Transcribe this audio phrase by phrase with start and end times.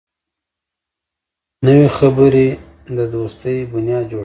[1.65, 2.47] نوې خبرې
[2.97, 4.19] د دوستۍ بنیاد جوړوي